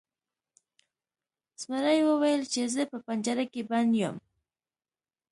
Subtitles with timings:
[1.61, 4.15] زمري وویل چې زه په پنجره کې بند یم.